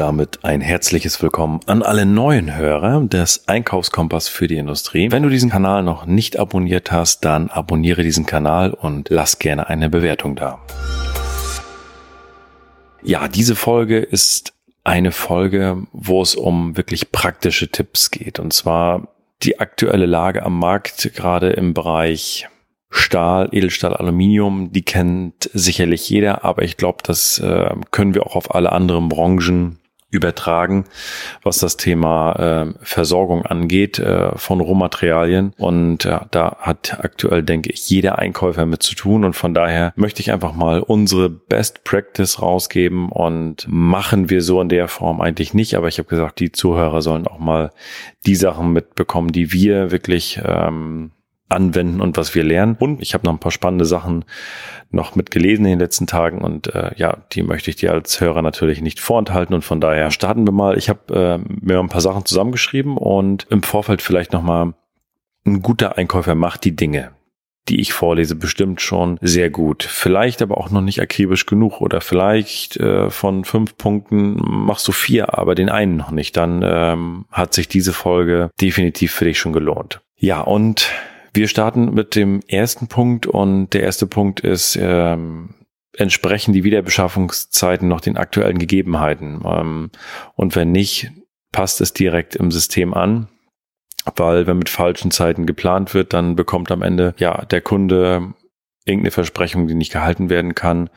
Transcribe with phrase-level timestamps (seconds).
[0.00, 5.12] damit ein herzliches Willkommen an alle neuen Hörer des Einkaufskompass für die Industrie.
[5.12, 9.68] Wenn du diesen Kanal noch nicht abonniert hast, dann abonniere diesen Kanal und lass gerne
[9.68, 10.58] eine Bewertung da.
[13.02, 14.54] Ja, diese Folge ist
[14.84, 18.38] eine Folge, wo es um wirklich praktische Tipps geht.
[18.38, 19.08] Und zwar
[19.42, 22.48] die aktuelle Lage am Markt, gerade im Bereich
[22.88, 28.34] Stahl, Edelstahl, Aluminium, die kennt sicherlich jeder, aber ich glaube, das äh, können wir auch
[28.34, 29.76] auf alle anderen Branchen
[30.10, 30.84] übertragen,
[31.42, 35.52] was das Thema äh, Versorgung angeht äh, von Rohmaterialien.
[35.56, 39.24] Und ja, da hat aktuell, denke ich, jeder Einkäufer mit zu tun.
[39.24, 44.60] Und von daher möchte ich einfach mal unsere Best Practice rausgeben und machen wir so
[44.60, 45.76] in der Form eigentlich nicht.
[45.76, 47.70] Aber ich habe gesagt, die Zuhörer sollen auch mal
[48.26, 51.12] die Sachen mitbekommen, die wir wirklich ähm,
[51.50, 52.76] anwenden und was wir lernen.
[52.78, 54.24] Und ich habe noch ein paar spannende Sachen
[54.90, 58.42] noch mitgelesen in den letzten Tagen und äh, ja, die möchte ich dir als Hörer
[58.42, 60.76] natürlich nicht vorenthalten und von daher starten wir mal.
[60.76, 64.74] Ich habe äh, mir ein paar Sachen zusammengeschrieben und im Vorfeld vielleicht nochmal
[65.46, 67.12] ein guter Einkäufer macht die Dinge
[67.70, 69.84] die ich vorlese, bestimmt schon sehr gut.
[69.84, 74.92] Vielleicht aber auch noch nicht akribisch genug oder vielleicht äh, von fünf Punkten machst du
[74.92, 76.36] vier, aber den einen noch nicht.
[76.36, 80.00] Dann ähm, hat sich diese Folge definitiv für dich schon gelohnt.
[80.16, 80.90] Ja, und
[81.32, 85.54] wir starten mit dem ersten Punkt und der erste Punkt ist, ähm,
[85.96, 89.42] entsprechen die Wiederbeschaffungszeiten noch den aktuellen Gegebenheiten?
[89.44, 89.90] Ähm,
[90.34, 91.10] und wenn nicht,
[91.52, 93.28] passt es direkt im System an.
[94.16, 98.32] Weil wenn mit falschen Zeiten geplant wird, dann bekommt am Ende ja der Kunde
[98.86, 100.88] irgendeine Versprechung, die nicht gehalten werden kann.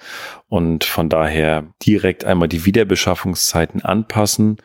[0.47, 4.57] Und von daher direkt einmal die Wiederbeschaffungszeiten anpassen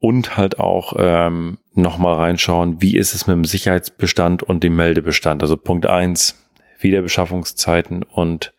[0.00, 5.42] und halt auch ähm, nochmal reinschauen, wie ist es mit dem Sicherheitsbestand und dem Meldebestand.
[5.42, 6.36] Also Punkt eins
[6.80, 8.52] Wiederbeschaffungszeiten und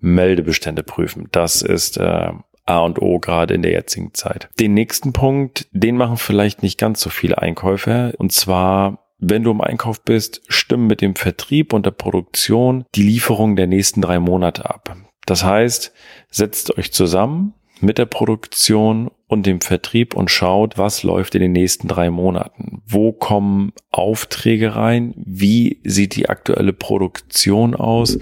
[0.00, 1.28] Meldebestände prüfen.
[1.30, 2.32] Das ist äh,
[2.66, 4.48] A und O gerade in der jetzigen Zeit.
[4.58, 8.12] Den nächsten Punkt, den machen vielleicht nicht ganz so viele Einkäufer.
[8.18, 13.02] Und zwar, wenn du im Einkauf bist, stimmen mit dem Vertrieb und der Produktion die
[13.02, 14.96] Lieferung der nächsten drei Monate ab.
[15.26, 15.92] Das heißt,
[16.30, 21.52] setzt euch zusammen, mit der Produktion und dem Vertrieb und schaut, was läuft in den
[21.52, 22.82] nächsten drei Monaten.
[22.86, 25.14] Wo kommen Aufträge rein?
[25.16, 28.18] Wie sieht die aktuelle Produktion aus?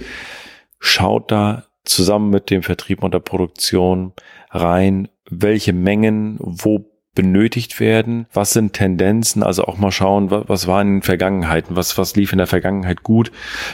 [0.79, 4.13] Schaut da zusammen mit dem Vertrieb und der Produktion
[4.51, 8.27] rein, welche Mengen, wo benötigt werden?
[8.33, 9.43] Was sind Tendenzen?
[9.43, 11.75] Also auch mal schauen, was, was war in den Vergangenheiten?
[11.75, 13.33] Was, was lief in der Vergangenheit gut?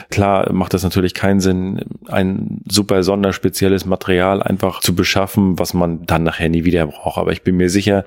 [0.09, 6.07] Klar macht das natürlich keinen Sinn, ein super sonderspezielles Material einfach zu beschaffen, was man
[6.07, 7.19] dann nachher nie wieder braucht.
[7.19, 8.05] Aber ich bin mir sicher,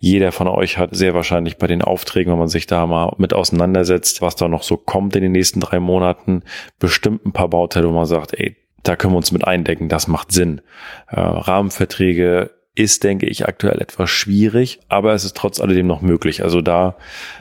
[0.00, 3.32] jeder von euch hat sehr wahrscheinlich bei den Aufträgen, wenn man sich da mal mit
[3.32, 6.42] auseinandersetzt, was da noch so kommt in den nächsten drei Monaten,
[6.78, 10.08] bestimmt ein paar Bauteile, wo man sagt, ey, da können wir uns mit eindecken, das
[10.08, 10.60] macht Sinn.
[11.08, 16.42] Äh, Rahmenverträge ist, denke ich, aktuell etwas schwierig, aber es ist trotz alledem noch möglich.
[16.42, 16.96] Also da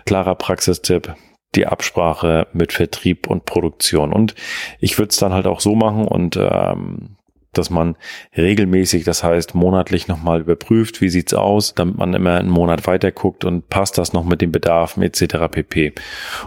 [0.06, 1.16] klarer Praxistipp,
[1.56, 4.14] die Absprache mit Vertrieb und Produktion.
[4.14, 4.36] Und
[4.80, 7.18] ich würde es dann halt auch so machen und ähm,
[7.54, 7.96] dass man
[8.36, 13.12] regelmäßig, das heißt monatlich nochmal überprüft, wie sieht's aus, damit man immer einen Monat weiter
[13.12, 15.36] guckt und passt das noch mit den Bedarfen etc.
[15.52, 15.94] pp.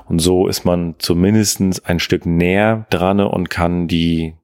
[0.06, 4.34] Und so ist man zumindestens ein Stück näher dran und kann die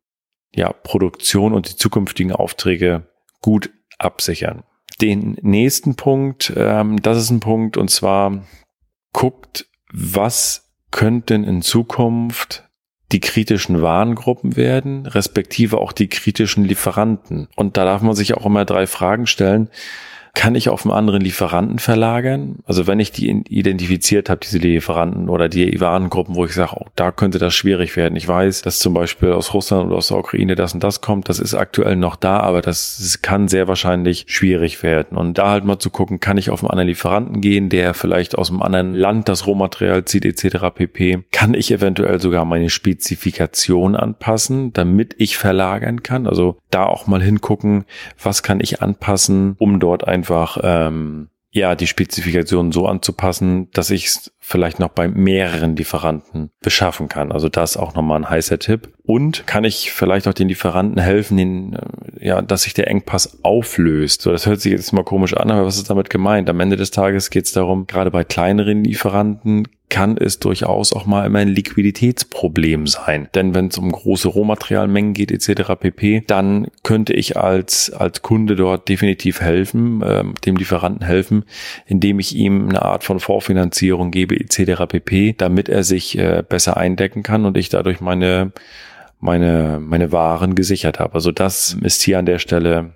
[0.55, 3.09] ja, Produktion und die zukünftigen Aufträge
[3.41, 3.71] gut
[4.05, 4.63] absichern.
[5.01, 8.45] Den nächsten Punkt, ähm, das ist ein Punkt, und zwar
[9.13, 12.69] guckt, was könnten in Zukunft
[13.13, 17.49] die kritischen Warengruppen werden, respektive auch die kritischen Lieferanten.
[17.57, 19.69] Und da darf man sich auch immer drei Fragen stellen
[20.35, 22.61] kann ich auf einen anderen Lieferanten verlagern?
[22.65, 26.87] Also wenn ich die identifiziert habe, diese Lieferanten oder die Warengruppen, wo ich sage, oh,
[26.97, 28.17] da könnte das schwierig werden.
[28.17, 31.29] Ich weiß, dass zum Beispiel aus Russland oder aus der Ukraine das und das kommt.
[31.29, 35.19] Das ist aktuell noch da, aber das kann sehr wahrscheinlich schwierig werden.
[35.19, 38.37] Und da halt mal zu gucken, kann ich auf einen anderen Lieferanten gehen, der vielleicht
[38.37, 40.75] aus einem anderen Land das Rohmaterial zieht etc.
[40.75, 41.25] pp.
[41.31, 46.27] Kann ich eventuell sogar meine Spezifikation anpassen, damit ich verlagern kann?
[46.27, 47.85] Also da auch mal hingucken,
[48.21, 53.91] was kann ich anpassen, um dort ein einfach ähm, ja die Spezifikation so anzupassen, dass
[53.91, 57.33] ich es vielleicht noch bei mehreren Lieferanten beschaffen kann.
[57.33, 58.95] Also das auch nochmal ein heißer Tipp.
[59.03, 63.41] Und kann ich vielleicht auch den Lieferanten helfen, den, äh, ja, dass sich der Engpass
[63.43, 64.23] auflöst.
[64.23, 66.49] So, das hört sich jetzt mal komisch an, aber was ist damit gemeint?
[66.49, 71.05] Am Ende des Tages geht es darum, gerade bei kleineren Lieferanten kann es durchaus auch
[71.05, 73.29] mal immer ein Liquiditätsproblem sein.
[73.35, 75.75] Denn wenn es um große Rohmaterialmengen geht etc.
[75.79, 81.45] pp, dann könnte ich als, als Kunde dort definitiv helfen, äh, dem Lieferanten helfen,
[81.85, 84.87] indem ich ihm eine Art von Vorfinanzierung gebe etc.
[84.89, 88.53] pp, damit er sich äh, besser eindecken kann und ich dadurch meine
[89.21, 91.15] meine, meine Waren gesichert habe.
[91.15, 92.95] Also das ist hier an der Stelle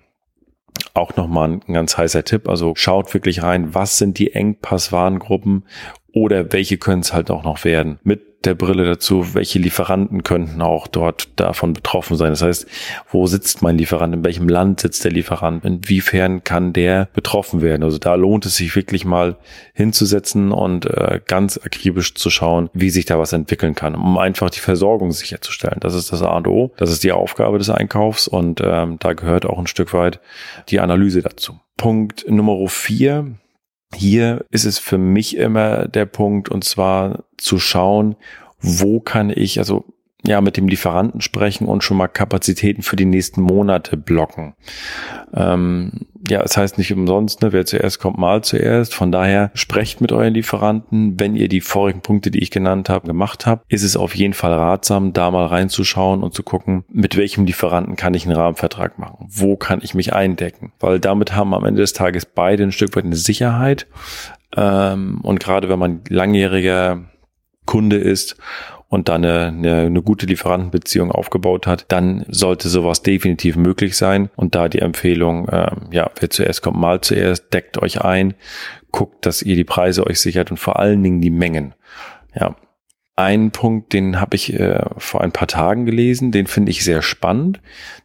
[0.94, 2.48] auch nochmal ein ganz heißer Tipp.
[2.48, 5.64] Also schaut wirklich rein, was sind die Engpasswarengruppen
[6.12, 7.98] oder welche können es halt auch noch werden.
[8.02, 12.30] Mit der Brille dazu, welche Lieferanten könnten auch dort davon betroffen sein.
[12.30, 12.66] Das heißt,
[13.10, 17.82] wo sitzt mein Lieferant, in welchem Land sitzt der Lieferant, inwiefern kann der betroffen werden.
[17.82, 19.36] Also da lohnt es sich wirklich mal
[19.74, 24.50] hinzusetzen und äh, ganz akribisch zu schauen, wie sich da was entwickeln kann, um einfach
[24.50, 25.80] die Versorgung sicherzustellen.
[25.80, 29.12] Das ist das A und O, das ist die Aufgabe des Einkaufs und ähm, da
[29.12, 30.20] gehört auch ein Stück weit
[30.68, 31.58] die Analyse dazu.
[31.76, 33.36] Punkt Nummer vier
[33.94, 38.16] hier ist es für mich immer der Punkt, und zwar zu schauen,
[38.60, 39.84] wo kann ich, also
[40.26, 44.54] ja, mit dem Lieferanten sprechen und schon mal Kapazitäten für die nächsten Monate blocken.
[45.32, 48.94] Ähm, ja, es heißt nicht umsonst, ne, wer zuerst kommt, mal zuerst.
[48.94, 51.18] Von daher sprecht mit euren Lieferanten.
[51.20, 54.34] Wenn ihr die vorigen Punkte, die ich genannt habe, gemacht habt, ist es auf jeden
[54.34, 58.98] Fall ratsam, da mal reinzuschauen und zu gucken, mit welchem Lieferanten kann ich einen Rahmenvertrag
[58.98, 59.26] machen?
[59.28, 60.72] Wo kann ich mich eindecken?
[60.80, 63.86] Weil damit haben am Ende des Tages beide ein Stück weit eine Sicherheit.
[64.56, 67.04] Ähm, und gerade wenn man langjähriger
[67.66, 68.36] Kunde ist
[68.88, 74.30] und dann eine, eine, eine gute Lieferantenbeziehung aufgebaut hat, dann sollte sowas definitiv möglich sein.
[74.36, 78.34] Und da die Empfehlung, äh, ja, wer zuerst kommt, mal zuerst, deckt euch ein,
[78.92, 81.74] guckt, dass ihr die Preise euch sichert und vor allen Dingen die Mengen.
[82.34, 82.54] Ja,
[83.16, 87.00] ein Punkt, den habe ich äh, vor ein paar Tagen gelesen, den finde ich sehr
[87.00, 87.60] spannend.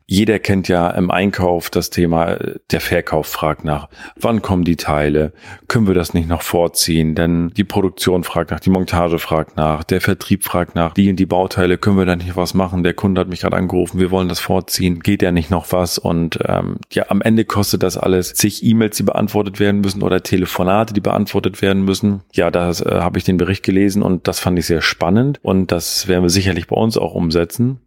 [0.05, 2.37] Jeder kennt ja im Einkauf das Thema,
[2.71, 5.31] der Verkauf fragt nach, wann kommen die Teile?
[5.67, 7.15] Können wir das nicht noch vorziehen?
[7.15, 11.15] Denn die Produktion fragt nach, die Montage fragt nach, der Vertrieb fragt nach, die und
[11.15, 12.83] die Bauteile, können wir da nicht was machen?
[12.83, 15.97] Der Kunde hat mich gerade angerufen, wir wollen das vorziehen, geht ja nicht noch was?
[15.97, 20.23] Und ähm, ja, am Ende kostet das alles zig E-Mails, die beantwortet werden müssen oder
[20.23, 22.21] Telefonate, die beantwortet werden müssen.
[22.33, 25.71] Ja, da äh, habe ich den Bericht gelesen und das fand ich sehr spannend und
[25.71, 27.79] das werden wir sicherlich bei uns auch umsetzen.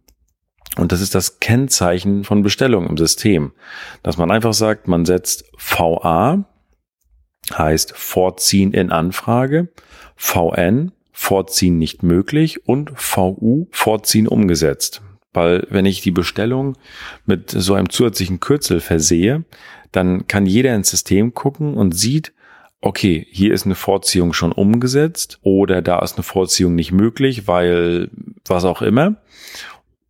[0.77, 3.53] Und das ist das Kennzeichen von Bestellung im System,
[4.03, 6.45] dass man einfach sagt, man setzt VA,
[7.53, 9.69] heißt Vorziehen in Anfrage,
[10.15, 15.01] VN, Vorziehen nicht möglich und VU, Vorziehen umgesetzt.
[15.31, 16.77] Weil wenn ich die Bestellung
[17.25, 19.45] mit so einem zusätzlichen Kürzel versehe,
[19.91, 22.33] dann kann jeder ins System gucken und sieht,
[22.81, 28.09] okay, hier ist eine Vorziehung schon umgesetzt oder da ist eine Vorziehung nicht möglich, weil
[28.45, 29.15] was auch immer.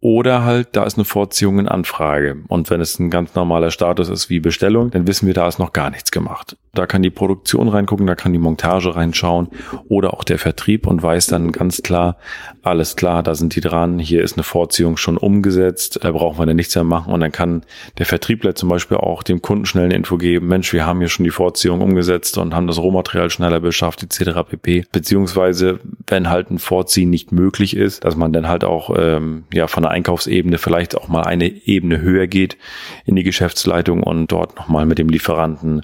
[0.06, 2.38] Oder halt, da ist eine Vorziehung in Anfrage.
[2.48, 5.57] Und wenn es ein ganz normaler Status ist wie Bestellung, dann wissen wir, da ist
[5.57, 6.57] noch gar nichts gemacht.
[6.75, 9.50] Da kann die Produktion reingucken, da kann die Montage reinschauen
[9.88, 12.18] oder auch der Vertrieb und weiß dann ganz klar,
[12.62, 16.45] alles klar, da sind die dran, hier ist eine Vorziehung schon umgesetzt, da brauchen wir
[16.45, 17.13] dann nichts mehr machen.
[17.13, 17.63] Und dann kann
[17.98, 21.10] der Vertriebler zum Beispiel auch dem Kunden schnell eine Info geben, Mensch, wir haben hier
[21.10, 24.39] schon die Vorziehung umgesetzt und haben das Rohmaterial schneller beschafft, etc.
[24.50, 24.86] pp.
[24.92, 29.68] Beziehungsweise, wenn halt ein Vorziehen nicht möglich ist, dass man dann halt auch ähm, ja
[29.68, 32.57] von der Einkaufsebene vielleicht auch mal eine Ebene höher geht
[33.06, 35.81] in die Geschäftsleitung und dort nochmal mit dem Lieferanten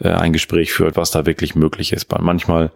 [0.00, 2.10] äh, ein Gespräch führt, was da wirklich möglich ist.
[2.10, 2.70] Weil manchmal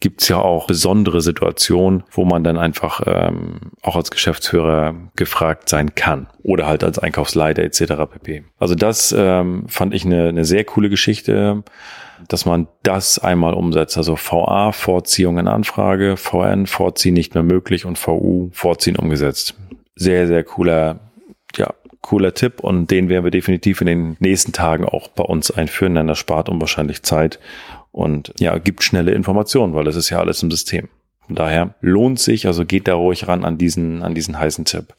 [0.00, 5.68] gibt es ja auch besondere Situationen, wo man dann einfach ähm, auch als Geschäftsführer gefragt
[5.68, 7.80] sein kann oder halt als Einkaufsleiter etc.
[8.10, 8.44] pp.
[8.58, 11.64] Also das ähm, fand ich eine, eine sehr coole Geschichte,
[12.28, 13.96] dass man das einmal umsetzt.
[13.96, 19.56] Also VA, Vorziehung in Anfrage, VN, Vorziehen nicht mehr möglich und VU, Vorziehen umgesetzt
[19.98, 21.00] sehr, sehr cooler,
[21.56, 25.50] ja, cooler Tipp und den werden wir definitiv in den nächsten Tagen auch bei uns
[25.50, 27.38] einführen, denn das spart unwahrscheinlich Zeit
[27.92, 30.88] und ja, gibt schnelle Informationen, weil das ist ja alles im System.
[31.26, 34.94] Von daher lohnt sich, also geht da ruhig ran an diesen, an diesen heißen Tipp.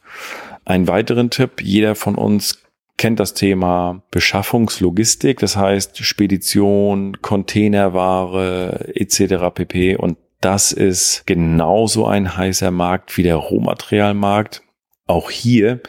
[0.66, 2.62] Einen weiteren Tipp, jeder von uns
[2.98, 9.56] kennt das Thema Beschaffungslogistik, das heißt Spedition, Containerware etc.
[9.56, 9.96] pp.
[9.96, 14.62] Und das ist genauso ein heißer Markt wie der Rohmaterialmarkt.
[15.08, 15.82] Auch hier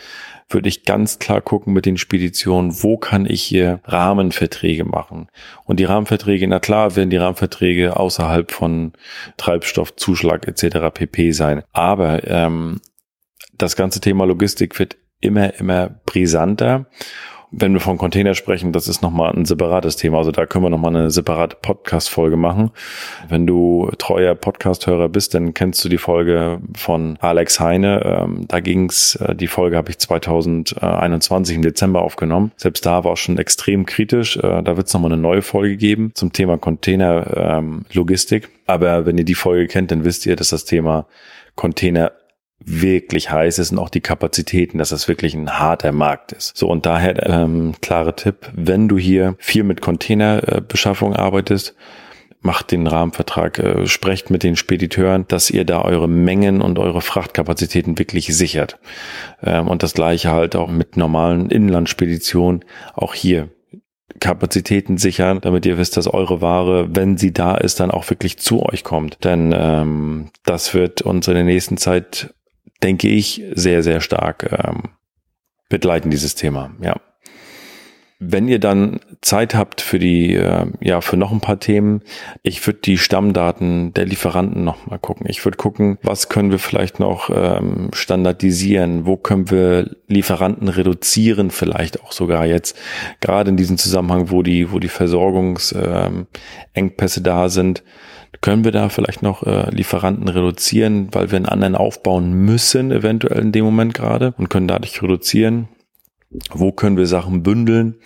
[0.51, 5.29] würde ich ganz klar gucken mit den Speditionen, wo kann ich hier Rahmenverträge machen.
[5.65, 8.93] Und die Rahmenverträge, na klar, werden die Rahmenverträge außerhalb von
[9.37, 10.93] Treibstoffzuschlag etc.
[10.93, 11.63] pp sein.
[11.73, 12.81] Aber ähm,
[13.57, 16.87] das ganze Thema Logistik wird immer, immer brisanter
[17.53, 20.19] wenn wir von Container sprechen, das ist nochmal ein separates Thema.
[20.19, 22.71] Also da können wir nochmal eine separate Podcast-Folge machen.
[23.29, 28.03] Wenn du treuer Podcast-Hörer bist, dann kennst du die Folge von Alex Heine.
[28.05, 32.53] Ähm, da ging's, äh, die Folge habe ich 2021 im Dezember aufgenommen.
[32.57, 34.37] Selbst da war es schon extrem kritisch.
[34.37, 38.45] Äh, da wird es nochmal eine neue Folge geben zum Thema Container-Logistik.
[38.45, 41.07] Ähm, Aber wenn ihr die Folge kennt, dann wisst ihr, dass das Thema
[41.57, 42.13] Container
[42.65, 46.57] wirklich heiß ist und auch die Kapazitäten, dass das wirklich ein harter Markt ist.
[46.57, 51.75] So und daher ähm, klare Tipp, wenn du hier viel mit Containerbeschaffung arbeitest,
[52.43, 57.03] macht den Rahmenvertrag, äh, sprecht mit den Spediteuren, dass ihr da eure Mengen und eure
[57.03, 58.79] Frachtkapazitäten wirklich sichert.
[59.43, 62.65] Ähm, und das gleiche halt auch mit normalen Inlandspeditionen.
[62.95, 63.51] Auch hier
[64.19, 68.39] Kapazitäten sichern, damit ihr wisst, dass eure Ware, wenn sie da ist, dann auch wirklich
[68.39, 69.23] zu euch kommt.
[69.25, 72.35] Denn ähm, das wird uns in der nächsten Zeit,
[72.83, 74.91] denke ich, sehr, sehr stark ähm,
[75.69, 76.75] begleiten, dieses Thema.
[76.81, 77.01] Ja.
[78.23, 82.03] Wenn ihr dann Zeit habt für die, äh, ja, für noch ein paar Themen,
[82.43, 85.25] ich würde die Stammdaten der Lieferanten noch mal gucken.
[85.27, 91.51] Ich würde gucken, was können wir vielleicht noch ähm, standardisieren, wo können wir Lieferanten reduzieren,
[91.51, 92.77] vielleicht auch sogar jetzt,
[93.21, 96.27] gerade in diesem Zusammenhang, wo die, wo die Versorgungsengpässe
[96.75, 97.83] ähm, da sind.
[98.43, 103.41] Können wir da vielleicht noch äh, Lieferanten reduzieren, weil wir einen anderen aufbauen müssen, eventuell
[103.41, 105.69] in dem Moment gerade und können dadurch reduzieren?
[106.53, 107.97] Wo können wir Sachen bündeln?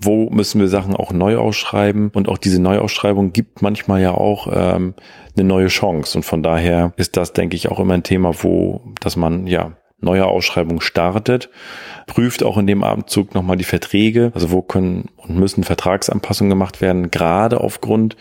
[0.00, 2.10] Wo müssen wir Sachen auch neu ausschreiben?
[2.14, 4.94] Und auch diese Neuausschreibung gibt manchmal ja auch ähm,
[5.36, 6.18] eine neue Chance.
[6.18, 9.76] Und von daher ist das, denke ich, auch immer ein Thema, wo, dass man ja
[10.00, 11.50] neue Ausschreibung startet,
[12.06, 16.80] prüft auch in dem Abendzug nochmal die Verträge, also wo können und müssen Vertragsanpassungen gemacht
[16.80, 18.16] werden, gerade aufgrund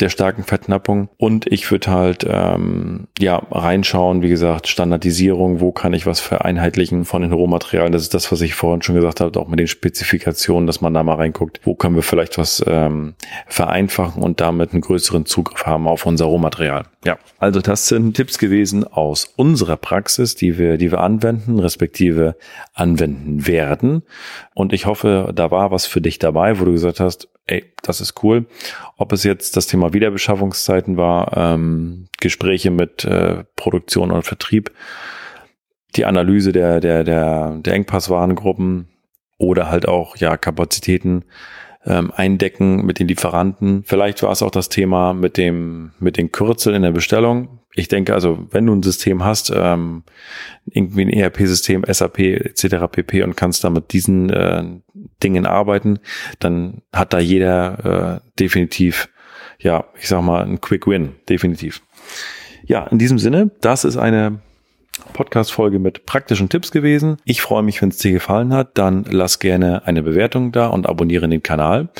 [0.00, 1.08] der starken Verknappung.
[1.16, 7.04] Und ich würde halt ähm, ja reinschauen, wie gesagt, Standardisierung, wo kann ich was vereinheitlichen
[7.04, 7.92] von den Rohmaterialien.
[7.92, 10.94] Das ist das, was ich vorhin schon gesagt habe, auch mit den Spezifikationen, dass man
[10.94, 13.14] da mal reinguckt, wo können wir vielleicht was ähm,
[13.46, 16.84] vereinfachen und damit einen größeren Zugriff haben auf unser Rohmaterial.
[17.04, 22.36] Ja, also das sind Tipps gewesen aus unserer Praxis, die wir, die wir anwenden, respektive
[22.74, 24.02] anwenden werden.
[24.54, 28.00] Und ich hoffe, da war was für dich dabei, wo du gesagt hast, ey, das
[28.00, 28.46] ist cool.
[28.96, 34.72] Ob es jetzt das Thema Wiederbeschaffungszeiten war, ähm, Gespräche mit äh, Produktion und Vertrieb,
[35.94, 38.88] die Analyse der, der, der, der Engpasswarengruppen
[39.38, 41.24] oder halt auch ja Kapazitäten
[41.84, 43.84] ähm, eindecken mit den Lieferanten.
[43.84, 47.88] Vielleicht war es auch das Thema mit dem mit den Kürzeln in der Bestellung ich
[47.88, 50.02] denke also, wenn du ein System hast, ähm,
[50.64, 52.76] irgendwie ein ERP-System, SAP etc.
[52.90, 53.22] pp.
[53.22, 54.64] und kannst da mit diesen äh,
[55.22, 55.98] Dingen arbeiten,
[56.38, 59.08] dann hat da jeder äh, definitiv,
[59.58, 61.82] ja, ich sag mal, ein Quick Win, definitiv.
[62.64, 64.40] Ja, in diesem Sinne, das ist eine
[65.12, 67.18] Podcast-Folge mit praktischen Tipps gewesen.
[67.24, 68.78] Ich freue mich, wenn es dir gefallen hat.
[68.78, 71.90] Dann lass gerne eine Bewertung da und abonniere den Kanal.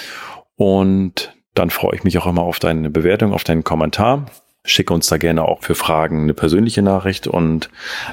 [0.57, 4.27] Und dann freue ich mich auch immer auf deine Bewertung, auf deinen Kommentar.
[4.67, 7.71] Schicke uns da gerne auch für Fragen eine persönliche Nachricht und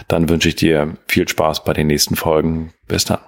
[0.07, 2.73] dann wünsche ich dir viel Spaß bei den nächsten Folgen.
[2.87, 3.19] Bis dann.